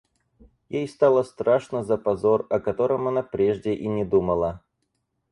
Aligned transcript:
Ей 0.69 0.87
стало 0.87 1.21
страшно 1.21 1.83
за 1.83 1.95
позор, 1.95 2.47
о 2.49 2.59
котором 2.59 3.07
она 3.07 3.21
прежде 3.21 3.75
и 3.75 3.87
не 3.87 4.03
думала. 4.03 4.61